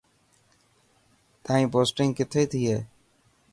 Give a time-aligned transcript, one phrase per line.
[1.43, 2.79] تائين پوسٽنگ ڪٿي ٿي هي.